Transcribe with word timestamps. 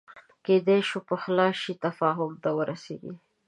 کېدای 0.45 0.81
شوای 0.89 1.05
پخلا 1.09 1.47
شي 1.61 1.73
تفاهم 1.85 2.31
ته 2.43 2.49
ورسېږي 2.57 3.13